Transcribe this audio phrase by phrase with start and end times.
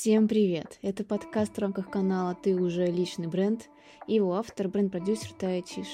[0.00, 0.78] Всем привет!
[0.80, 3.68] Это подкаст в рамках канала «Ты уже личный бренд»
[4.06, 5.88] и его автор, бренд-продюсер Тая Чиш.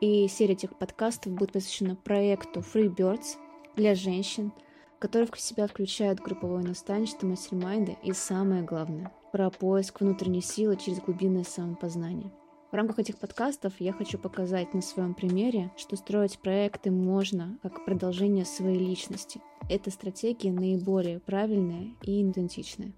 [0.00, 3.38] И серия этих подкастов будет посвящена проекту Free Birds
[3.74, 4.52] для женщин,
[5.00, 11.00] который в себя включает групповое наставничество, мастер-майнды и самое главное– про поиск внутренней силы через
[11.00, 12.30] глубинное самопознание.
[12.70, 17.84] В рамках этих подкастов я хочу показать на своем примере, что строить проекты можно как
[17.84, 19.40] продолжение своей личности.
[19.68, 22.92] Эта стратегия наиболее правильная и идентичная.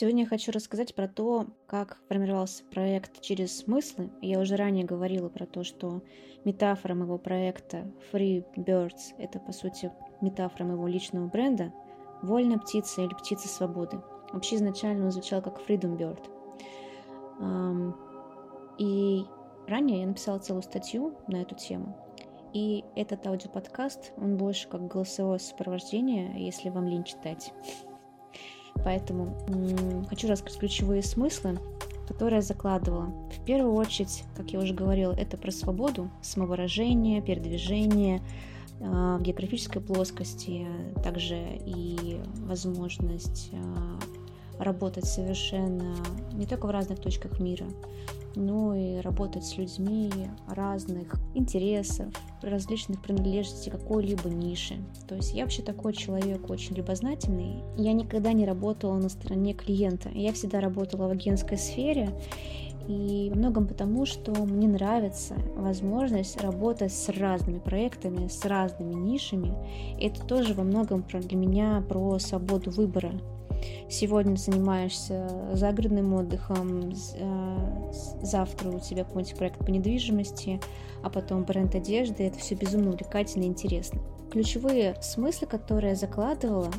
[0.00, 4.10] Сегодня я хочу рассказать про то, как формировался проект через смыслы.
[4.22, 6.04] Я уже ранее говорила про то, что
[6.44, 11.72] метафора моего проекта Free Birds— это, по сути, метафора моего личного бренда
[12.22, 14.00] «Вольная птица» или «Птица свободы».
[14.32, 16.22] Вообще изначально он звучал как Freedom Bird.
[18.78, 19.24] И
[19.66, 21.96] ранее я написала целую статью на эту тему.
[22.52, 27.52] И этот аудиоподкаст, он больше как голосовое сопровождение, если вам лень читать.
[28.84, 29.36] Поэтому
[30.08, 31.58] хочу рассказать ключевые смыслы,
[32.06, 33.12] которые я закладывала.
[33.36, 38.22] В первую очередь, как я уже говорила, это про свободу, самовыражение, передвижение
[38.80, 40.66] э, в географической плоскости,
[41.02, 43.56] также и возможность э,
[44.58, 45.94] работать совершенно
[46.32, 47.66] не только в разных точках мира,
[48.34, 50.10] но и работать с людьми
[50.48, 52.06] разных интересов,
[52.42, 54.76] различных принадлежностей какой-либо ниши.
[55.08, 57.62] То есть я вообще такой человек очень любознательный.
[57.76, 60.08] Я никогда не работала на стороне клиента.
[60.10, 62.10] Я всегда работала в агентской сфере,
[62.88, 69.54] и во многом потому, что мне нравится возможность работать с разными проектами, с разными нишами.
[69.98, 73.12] И это тоже во многом для меня про свободу выбора.
[73.88, 77.92] Сегодня занимаешься загородным отдыхом, э,
[78.22, 80.60] завтра у тебя какой-нибудь проект по недвижимости,
[81.02, 82.24] а потом бренд одежды.
[82.24, 84.00] Это все безумно увлекательно и интересно.
[84.30, 86.70] Ключевые смыслы, которые я закладывала,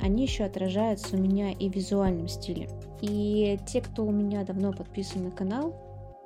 [0.00, 2.68] они еще отражаются у меня и в визуальном стиле.
[3.02, 5.74] И те, кто у меня давно подписан на канал,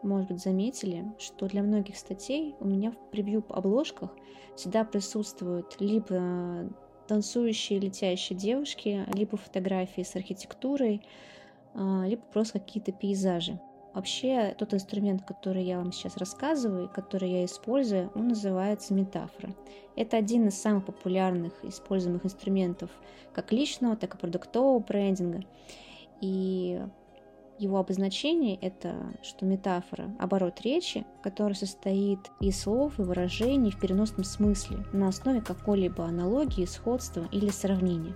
[0.03, 4.11] может быть, заметили, что для многих статей у меня в превью-обложках
[4.57, 6.71] всегда присутствуют либо
[7.11, 11.03] танцующие летящие девушки, либо фотографии с архитектурой,
[11.75, 13.59] а, либо просто какие-то пейзажи.
[13.93, 19.53] Вообще, тот инструмент, который я вам сейчас рассказываю, который я использую, он называется метафора.
[19.97, 22.91] Это один из самых популярных используемых инструментов
[23.33, 25.43] как личного, так и продуктового брендинга.
[26.21, 26.81] И
[27.61, 34.25] его обозначение– это что метафора– оборот речи, который состоит из слов и выражений в переносном
[34.25, 38.15] смысле на основе какой-либо аналогии, сходства или сравнения.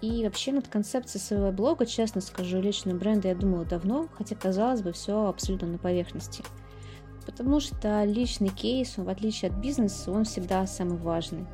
[0.00, 4.82] И вообще над концепцией своего блога, честно скажу, личного бренда я думала давно, хотя казалось
[4.82, 6.42] бы все абсолютно на поверхности.
[7.24, 11.46] Потому что личный кейс, в отличие от бизнеса, он всегда самый важный.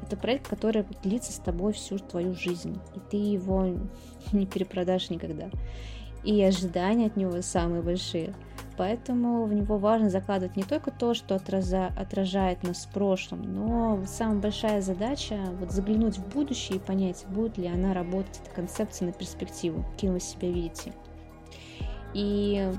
[0.00, 3.66] Это проект, который длится с тобой всю твою жизнь, и ты его
[4.32, 5.50] не перепродашь никогда
[6.22, 8.34] и ожидания от него самые большие.
[8.76, 14.02] Поэтому в него важно закладывать не только то, что отраза, отражает нас в прошлом, но
[14.06, 19.06] самая большая задача вот заглянуть в будущее и понять, будет ли она работать, эта концепция
[19.06, 20.92] на перспективу, каким вы себя видите.
[22.14, 22.72] И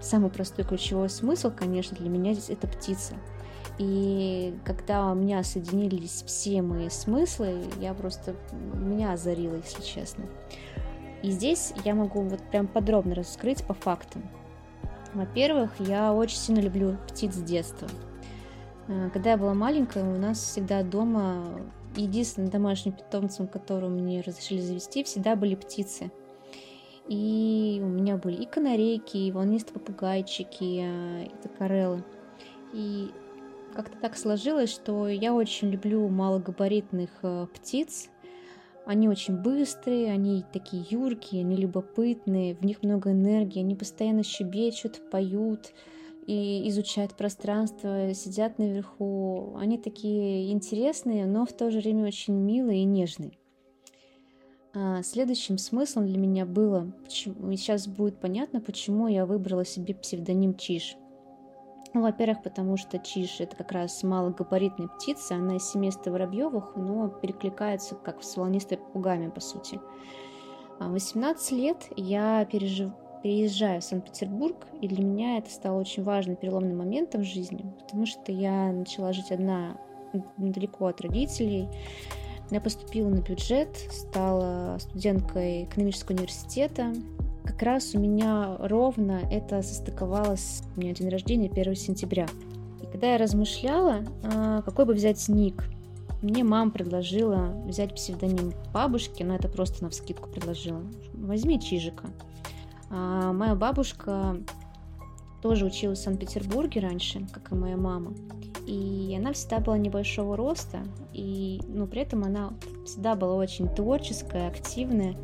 [0.00, 3.14] самый простой ключевой смысл, конечно, для меня здесь это птица.
[3.78, 8.34] И когда у меня соединились все мои смыслы, я просто
[8.74, 10.24] меня озарила, если честно.
[11.22, 14.22] И здесь я могу вот прям подробно раскрыть по фактам.
[15.14, 17.88] Во-первых, я очень сильно люблю птиц с детства.
[18.88, 21.60] Э, когда я была маленькая, у нас всегда дома
[21.96, 26.10] единственным домашним питомцем, которого мне разрешили завести, всегда были птицы.
[27.08, 32.04] И у меня были и канарейки, и волнистые попугайчики, э, и токареллы.
[32.72, 33.10] И
[33.74, 38.10] как-то так сложилось, что я очень люблю малогабаритных э, птиц,
[38.88, 45.10] они очень быстрые, они такие юркие, они любопытные, в них много энергии, они постоянно щебечут,
[45.10, 45.74] поют
[46.26, 49.54] и изучают пространство, сидят наверху.
[49.56, 53.32] Они такие интересные, но в то же время очень милые и нежные.
[54.72, 60.56] А следующим смыслом для меня было, почему, сейчас будет понятно, почему я выбрала себе псевдоним
[60.56, 60.96] Чиш–
[61.94, 67.08] ну, во-первых, потому что чиш это как раз малогабаритная птица, она из семейства воробьевых, но
[67.08, 69.80] перекликается как с волнистой попугами, по сути.
[70.78, 72.92] В 18 лет я пережив...
[73.22, 78.06] переезжаю в Санкт-Петербург, и для меня это стало очень важным переломным моментом в жизни, потому
[78.06, 79.78] что я начала жить одна
[80.36, 81.68] недалеко от родителей.
[82.50, 86.92] Я поступила на бюджет, стала студенткой экономического университета,
[87.48, 92.26] как раз у меня ровно это состыковалось, у меня день рождения 1 сентября.
[92.82, 95.64] И когда я размышляла, а, какой бы взять ник,
[96.20, 100.82] мне мама предложила взять псевдоним бабушки, но это просто на вскидку предложила.
[101.14, 102.10] Возьми Чижика.
[102.90, 104.36] А моя бабушка
[105.40, 108.12] тоже училась в Санкт-Петербурге раньше, как и моя мама.
[108.66, 110.80] И она всегда была небольшого роста,
[111.14, 112.52] и, но при этом она
[112.84, 115.16] всегда была очень творческая, активная.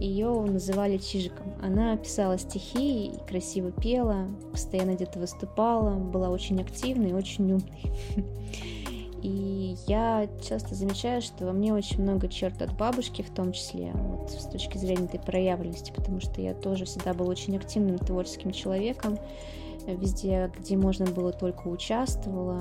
[0.00, 1.54] Ее называли Чижиком.
[1.62, 7.92] Она писала стихи, красиво пела, постоянно где-то выступала, была очень активной и очень умной.
[9.22, 13.92] И я часто замечаю, что во мне очень много черт от бабушки, в том числе,
[13.94, 18.50] вот с точки зрения этой проявленности, потому что я тоже всегда была очень активным творческим
[18.50, 19.18] человеком.
[19.86, 22.60] Везде, где можно было, только участвовала.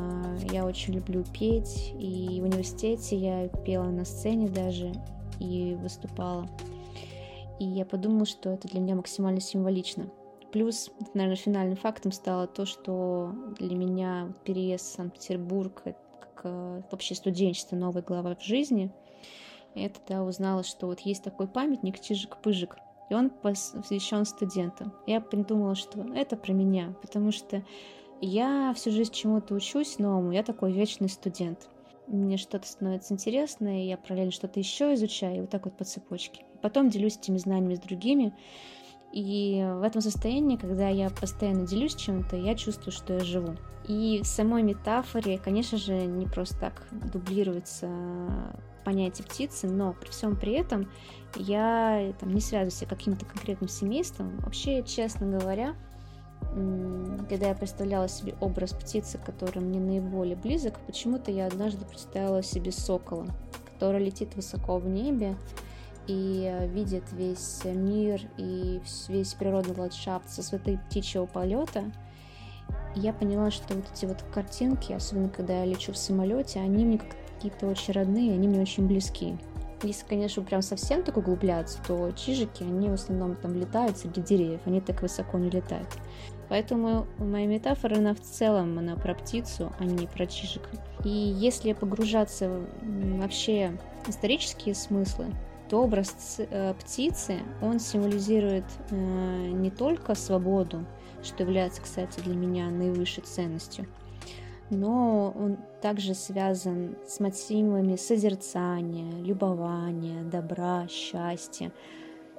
[0.51, 4.91] Я очень люблю петь, и в университете я пела на сцене даже
[5.39, 6.47] и выступала.
[7.61, 10.09] И я подумала, что это для меня максимально символично.
[10.51, 15.83] Плюс, наверное, финальным фактом стало то, что для меня переезд в Санкт-Петербург
[16.43, 18.91] Э, вообще студенчество, новая глава в жизни.
[19.75, 22.75] И это да, узнала, что вот есть такой памятник Чижик-Пыжик,
[23.09, 24.93] и он посвящен студентам.
[25.07, 27.63] Я придумала, что это про меня, потому что
[28.19, 31.69] я всю жизнь чему-то учусь новому, я такой вечный студент.
[32.07, 35.85] Мне что-то становится интересно, и я параллельно что-то еще изучаю, и вот так вот по
[35.85, 36.43] цепочке.
[36.61, 38.33] Потом делюсь этими знаниями с другими,
[39.11, 43.55] и в этом состоянии, когда я постоянно делюсь чем-то, я чувствую, что я живу.
[43.87, 47.89] И в самой метафоре, конечно же, не просто так дублируется
[48.85, 50.89] понятие птицы, но при всем при этом
[51.35, 54.37] я там, не связываю себя каким-то конкретным семейством.
[54.39, 55.75] Вообще, честно говоря,
[57.29, 62.71] когда я представляла себе образ птицы, который мне наиболее близок, почему-то я однажды представила себе
[62.71, 63.27] сокола,
[63.73, 65.35] который летит высоко в небе,
[66.07, 71.91] и э, видит весь мир и весь природный ландшафт со высоты птичьего полета,
[72.95, 76.99] я поняла, что вот эти вот картинки, особенно когда я лечу в самолете, они мне
[77.35, 79.37] какие-то очень родные, они мне очень близки.
[79.83, 84.61] Если, конечно, прям совсем так углубляться, то чижики, они в основном там летают среди деревьев,
[84.65, 85.87] они так высоко не летают.
[86.49, 90.69] Поэтому моя метафора, она в целом, она про птицу, а не про чижика.
[91.03, 95.27] И если погружаться вообще в исторические смыслы,
[95.71, 100.85] то образ э, птицы, он символизирует э, не только свободу,
[101.23, 103.85] что является, кстати, для меня наивысшей ценностью,
[104.69, 111.71] но он также связан с мотивами созерцания, любования, добра, счастья,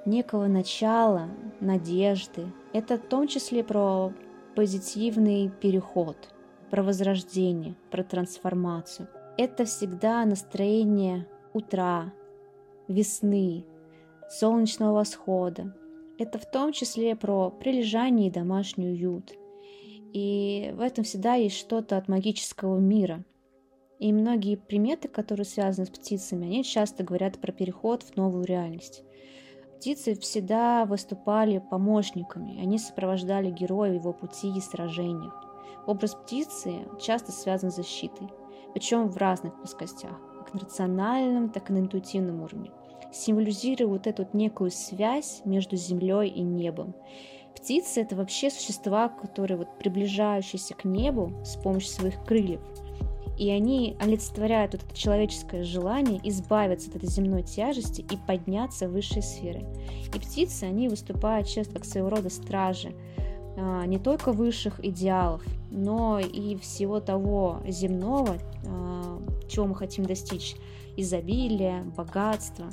[0.05, 1.27] некого начала,
[1.59, 2.45] надежды.
[2.71, 4.13] Это в том числе про
[4.55, 6.17] позитивный переход,
[6.69, 9.07] про возрождение, про трансформацию.
[9.39, 12.13] Это всегда настроение утра,
[12.87, 13.65] весны,
[14.29, 15.75] солнечного восхода.
[16.17, 19.33] Это в том числе про прилежание и домашний уют.
[20.13, 23.23] И в этом всегда есть что-то от магического мира.
[23.99, 29.03] И многие приметы, которые связаны с птицами, они часто говорят про переход в новую реальность.
[29.77, 35.33] Птицы всегда выступали помощниками, они сопровождали героя в его пути и сражениях.
[35.85, 38.29] Образ птицы часто связан с защитой,
[38.73, 42.71] причем в разных плоскостях на рациональном, так и на интуитивном уровне,
[43.11, 46.93] символизируя вот эту вот некую связь между землей и небом.
[47.55, 52.61] Птицы— это вообще существа, которые вот приближающиеся к небу с помощью своих крыльев.
[53.37, 58.91] И они олицетворяют вот это человеческое желание избавиться от этой земной тяжести и подняться в
[58.91, 59.65] высшие сферы.
[60.13, 62.93] И птицы, они выступают часто как своего рода стражи,
[63.57, 69.19] а, не только высших идеалов, но и всего того земного, а,
[69.53, 70.55] чего мы хотим достичь,
[70.97, 72.65] изобилия, богатства.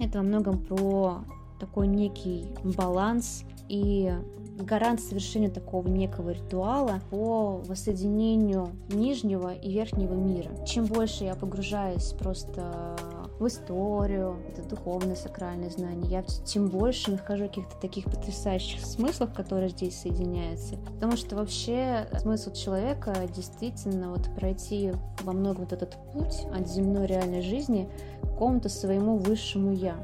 [0.00, 1.20] Это во многом про
[1.60, 2.46] такой некий
[2.76, 4.12] баланс и
[4.58, 10.50] гарант совершения такого некого ритуала по воссоединению нижнего и верхнего мира.
[10.66, 12.96] Чем больше я погружаюсь просто
[13.38, 19.70] в историю, это духовное сакральное знание, я тем больше нахожу каких-то таких потрясающих смыслов, которые
[19.70, 20.76] здесь соединяются.
[20.76, 27.06] Потому что вообще смысл человека действительно вот пройти во многом вот этот путь от земной
[27.06, 27.88] реальной жизни
[28.22, 29.96] к какому-то своему высшему я.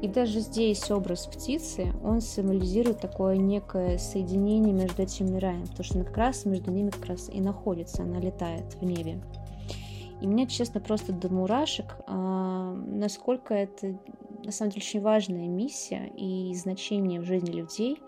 [0.00, 5.94] И даже здесь образ птицы, он символизирует такое некое соединение между этими мирами, потому что
[5.96, 9.20] она как раз между ними как раз и находится, она летает в небе.
[10.20, 13.98] И мне, честно, просто до мурашек, а, насколько это
[14.44, 18.00] на самом деле очень важная миссия и значение в жизни людей.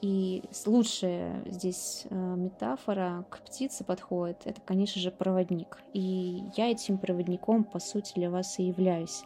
[0.00, 5.78] И лучшая здесь а, метафора к птице подходит, это, конечно же, проводник.
[5.92, 9.22] И я этим проводником, по сути, для вас и являюсь.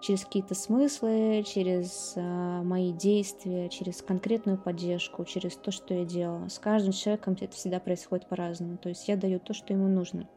[0.00, 6.48] Через какие-то смыслы, через а, мои действия, через конкретную поддержку, через то, что я делала.
[6.48, 8.78] С каждым человеком это всегда происходит по-разному.
[8.78, 10.28] То есть я даю то, что ему нужно.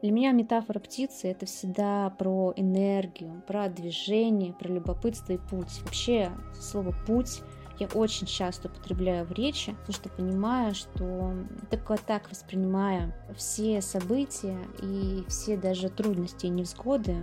[0.00, 5.80] Для меня метафора птицы— это всегда про энергию, про движение, про любопытство и путь.
[5.82, 7.42] Вообще, слово «путь»
[7.80, 11.34] я очень часто употребляю в речи, потому что понимаю, что
[11.70, 17.16] только так воспринимая все события и все даже трудности и невзгоды,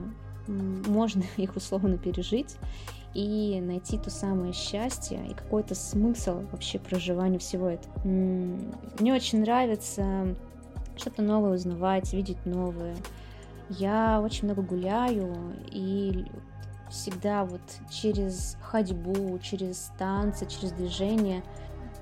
[0.48, 2.58] можно их условно пережить
[3.14, 7.94] и найти то самое счастье и какой-то смысл вообще проживания всего этого.
[8.04, 10.36] Мне очень нравится
[10.98, 12.96] что-то новое узнавать, видеть новое.
[13.70, 15.36] Я очень много гуляю
[15.72, 16.26] и
[16.90, 21.44] всегда вот через ходьбу, через танцы, через движение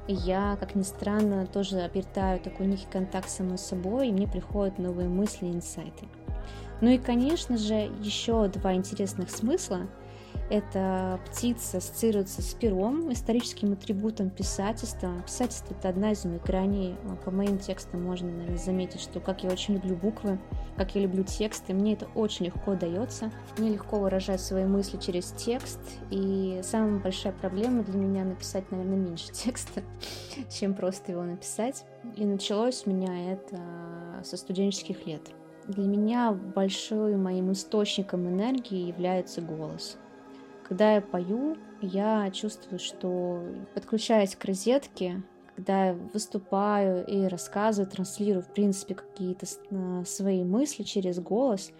[0.08, 4.78] я, как ни странно, тоже обретаю такой некий контакт с самой собой, и мне приходят
[4.78, 6.06] новые мысли инсайты.
[6.82, 9.88] Ну и, конечно же, еще два интересных смысла–
[10.54, 15.12] эта птица ассоциируется с пером, историческим атрибутом писательства.
[15.26, 16.96] Писательство— это одна из моих граней.
[17.26, 20.38] По моим текстам можно, наверное, заметить, что как я очень люблю буквы,
[20.78, 23.32] как я люблю тексты, мне это очень легко дается.
[23.58, 25.80] Мне легко выражать свои мысли через текст,
[26.12, 29.82] и самая большая проблема для меня написать, наверное, меньше текста,
[30.52, 31.84] чем просто его написать.
[32.16, 33.60] И началось у меня это
[34.24, 35.32] со студенческих лет.
[35.68, 39.98] Для меня большим моим источником энергии является голос.
[40.74, 43.44] Когда я пою, я чувствую, что
[43.76, 45.22] подключаясь к розетке,
[45.56, 51.72] когда я выступаю и рассказываю, транслирую, в принципе, какие-то а, свои мысли через голос,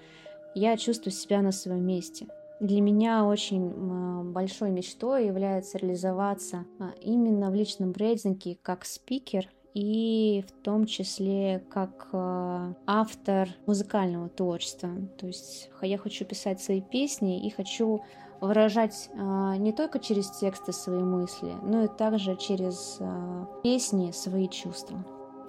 [0.54, 2.28] я чувствую себя на своем месте.
[2.60, 9.50] Для меня очень а, большой мечтой является реализоваться а, именно в личном брендинге как спикер
[9.74, 14.92] и в том числе как автор музыкального творчества.
[15.18, 18.04] То есть я хочу писать свои песни и хочу
[18.44, 24.50] выражать э, не только через тексты свои мысли, но и также через э, песни свои
[24.50, 25.04] чувства.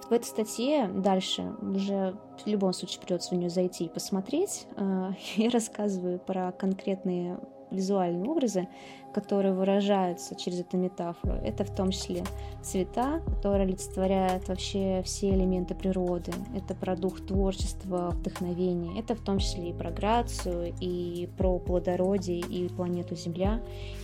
[0.08, 4.66] В этой статье дальше уже в любом случае придется в нее зайти и посмотреть.
[4.76, 7.38] Э, я рассказываю про конкретные
[7.74, 8.68] визуальные образы,
[9.12, 11.34] которые выражаются через эту метафору.
[11.34, 12.24] Это в том числе
[12.62, 16.32] цвета, которые олицетворяют вообще все элементы природы.
[16.56, 18.98] Это продукт творчества, вдохновения.
[18.98, 23.60] Это в том числе и про грацию, и про плодородие, и планету Земля.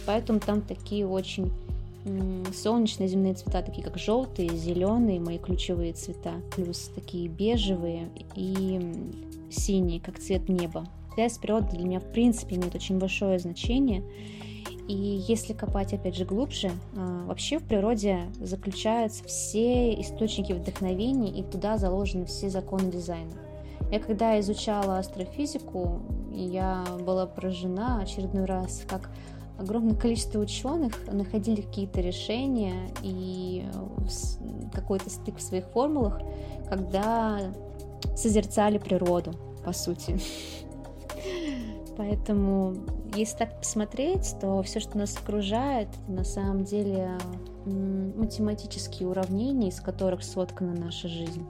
[0.07, 1.51] Поэтому там такие очень
[2.55, 8.81] солнечные земные цвета, такие как желтые, зеленые, мои ключевые цвета, плюс такие бежевые и
[9.51, 10.87] синие, как цвет неба.
[11.17, 14.03] С природой для меня в принципе имеет очень большое значение.
[14.89, 21.45] И если копать, опять же, глубже, а, вообще в природе заключаются все источники вдохновения, и
[21.45, 23.31] туда заложены все законы дизайна.
[23.93, 26.01] Я когда изучала астрофизику,
[26.33, 29.11] я была поражена очередной раз, как
[29.59, 33.65] огромное количество ученых находили какие-то решения и
[34.73, 36.21] какой-то стык в своих формулах,
[36.69, 37.53] когда
[38.17, 40.19] созерцали природу, по сути.
[42.01, 42.77] Поэтому,
[43.15, 47.19] если так посмотреть, то все, что нас окружает, на самом деле
[47.67, 51.47] математические уравнения, из которых соткана наша жизнь.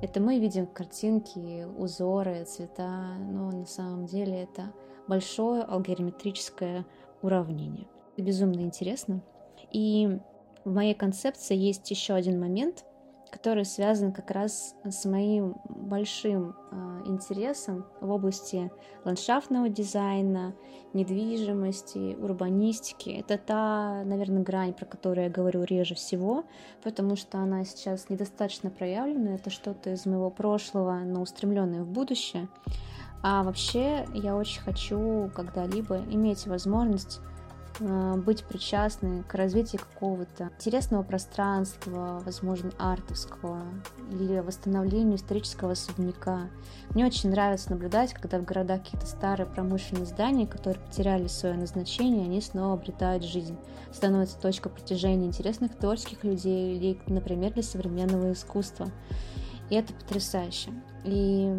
[0.00, 4.72] Это мы видим картинки, узоры, цвета, но на самом деле это
[5.06, 6.86] большое алгоритмическое
[7.20, 7.86] уравнение.
[8.14, 9.20] Это безумно интересно.
[9.70, 10.18] И
[10.64, 12.86] в моей концепции есть еще один момент,
[13.34, 18.70] который связан как раз с моим большим э, интересом в области
[19.04, 20.54] ландшафтного дизайна,
[20.92, 23.10] недвижимости, урбанистики.
[23.10, 26.44] Это та, наверное, грань, про которую я говорю реже всего,
[26.84, 29.34] потому что она сейчас недостаточно проявлена.
[29.34, 32.46] Это что-то из моего прошлого, но устремленное в будущее.
[33.20, 37.20] А вообще я очень хочу когда-либо иметь возможность
[37.80, 43.62] быть причастны к развитию какого-то интересного пространства, возможно, артовского,
[44.10, 46.48] или восстановлению исторического особняка.
[46.90, 52.24] Мне очень нравится наблюдать, когда в городах какие-то старые промышленные здания, которые потеряли свое назначение,
[52.24, 53.56] они снова обретают жизнь,
[53.92, 58.88] становятся точкой притяжения интересных творческих людей или, например, для современного искусства.
[59.70, 60.70] И это потрясающе.
[61.04, 61.52] И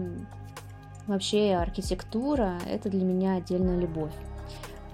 [1.08, 4.14] вообще архитектура— это для меня отдельная любовь.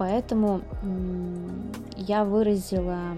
[0.02, 0.62] Поэтому
[1.96, 3.14] я выразила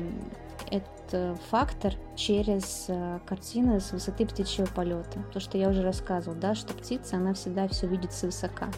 [0.71, 5.25] этот фактор через э, картины с высоты птичьего полета.
[5.33, 8.69] То, что я уже рассказывала, да, что птица, она всегда все видит свысока.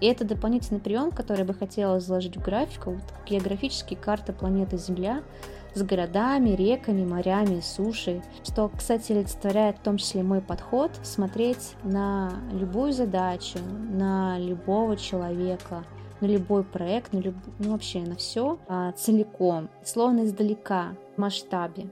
[0.00, 4.78] И это дополнительный прием, который я бы хотела заложить в графику, вот географические карты планеты
[4.78, 5.22] Земля
[5.74, 12.32] с городами, реками, морями, сушей, что, кстати, олицетворяет в том числе мой подход смотреть на
[12.52, 15.84] любую задачу, на любого человека–
[16.24, 17.34] на любой проект, на люб...
[17.58, 21.88] ну вообще на все а, целиком, словно издалека, в масштабе,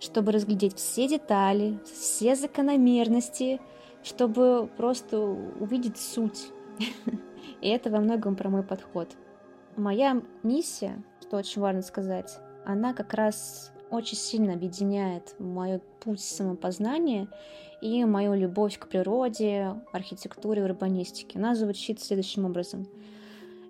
[0.00, 3.60] чтобы разглядеть все детали, все закономерности,
[4.02, 6.48] чтобы просто увидеть суть.
[7.60, 9.08] И это во многом про мой подход.
[9.76, 17.28] Моя миссия, что очень важно сказать, она как раз очень сильно объединяет мой путь самопознания
[17.80, 21.38] и мою любовь к природе, архитектуре урбанистике.
[21.38, 22.88] Она звучит следующим образом.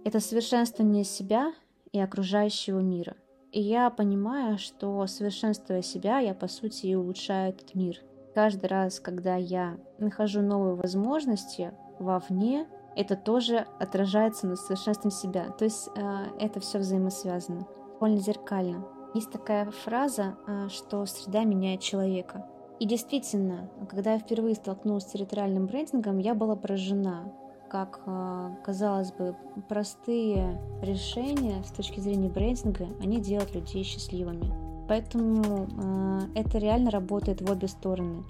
[0.05, 1.53] Это совершенствование себя
[1.93, 3.17] и окружающего мира.
[3.53, 7.97] И я понимаю, что совершенствуя себя, я по сути и улучшаю этот мир.
[8.35, 15.51] Каждый раз, когда я нахожу новые возможности вовне, это тоже отражается на совершенствовании себя.
[15.53, 16.01] То есть э,
[16.39, 17.67] это все взаимосвязано.
[17.95, 18.87] Довольно зеркально.
[19.15, 22.47] Есть такая фраза, э, что среда меняет человека.
[22.81, 27.33] И действительно, когда я впервые столкнулась с территориальным брендингом, я была поражена,
[27.69, 29.35] как, э, казалось бы,
[29.69, 34.53] простые решения с точки зрения брендинга, они делают людей счастливыми.
[34.89, 38.25] Поэтому э, это реально работает в обе стороны.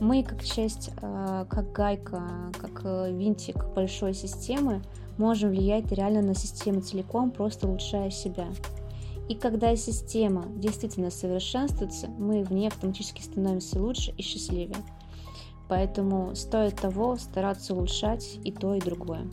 [0.00, 4.82] Мы как часть, как гайка, как винтик большой системы,
[5.18, 8.48] можем влиять реально на систему целиком, просто улучшая себя.
[9.28, 14.76] И когда система действительно совершенствуется, мы в ней автоматически становимся лучше и счастливее.
[15.74, 19.26] Поэтому стоит того стараться улучшать и то, и другое.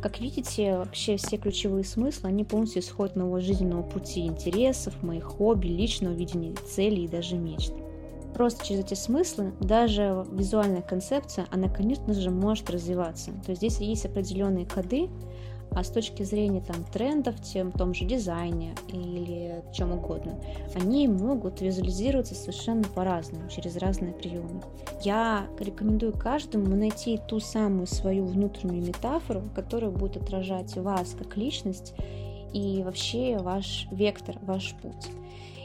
[0.00, 5.66] Как видите, вообще все ключевые смыслы, они полностью исходят моего жизненного пути, интересов, моих хобби,
[5.66, 7.74] личного видения целей и даже мечт.
[8.32, 13.32] Просто через эти смыслы даже визуальная концепция, она, конечно же, может развиваться.
[13.44, 15.10] То есть здесь есть определенные коды,
[15.76, 20.40] а с точки зрения там трендов, тем том же дизайне или чем угодно,
[20.74, 24.62] они могут визуализироваться совершенно по-разному, через разные приемы.
[25.02, 31.92] Я рекомендую каждому найти ту самую свою внутреннюю метафору, которая будет отражать вас как личность
[32.54, 35.10] и вообще ваш вектор, ваш путь.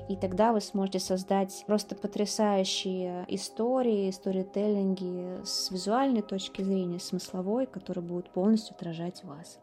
[0.09, 8.03] И тогда вы сможете создать просто потрясающие истории, сторителлинги с визуальной точки зрения, смысловой, которые
[8.03, 9.57] будут полностью отражать вас.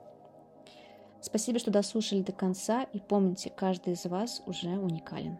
[1.29, 5.37] Спасибо, что дослушали до конца и помните, каждый из вас уже уникален.